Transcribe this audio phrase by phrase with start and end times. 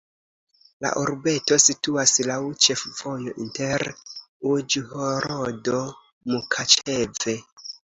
[0.85, 3.89] La urbeto situas laŭ ĉefvojo inter
[4.57, 7.43] Uĵhorodo-Mukaĉeve.